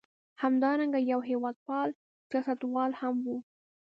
همدارنګه 0.41 0.99
یو 1.11 1.19
هېواد 1.29 1.55
پال 1.65 1.89
سیاستوال 2.29 2.91
هم 3.01 3.15
و. 3.25 3.25